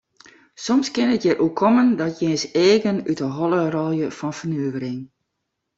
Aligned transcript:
Soms 0.63 0.87
kin 0.95 1.13
it 1.15 1.25
jin 1.25 1.41
oerkomme 1.43 1.83
dat 2.01 2.17
jins 2.21 2.43
eagen 2.67 3.03
út 3.09 3.19
de 3.21 3.27
holle 3.37 3.61
rôlje 3.75 4.07
fan 4.19 4.35
fernuvering. 4.39 5.01